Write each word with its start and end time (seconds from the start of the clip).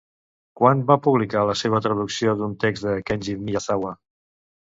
Quan 0.59 0.79
va 0.87 0.95
publicar 1.07 1.43
la 1.49 1.55
seva 1.61 1.81
traducció 1.87 2.33
d'un 2.41 2.57
text 2.65 2.89
de 2.89 2.97
Kenji 3.11 3.37
Miyazawa? 3.45 3.95